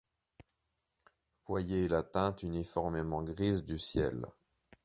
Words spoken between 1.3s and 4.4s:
Voyez la teinte uniformément grise du ciel.